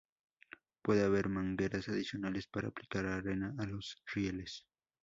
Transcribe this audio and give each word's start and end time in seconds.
Puede 0.81 1.03
haber 1.03 1.29
mangueras 1.29 1.87
adicionales 1.87 2.47
para 2.47 2.69
aplicar 2.69 3.05
arena 3.05 3.53
a 3.59 3.65
los 3.67 4.01
rieles. 4.15 4.65